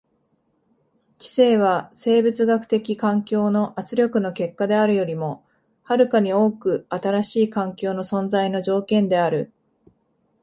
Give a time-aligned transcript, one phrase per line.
[1.19, 5.45] 知性は生物学的環境の圧力の結果であるよりも
[5.83, 9.53] 遥かに多く新しい環境の存在の条件である。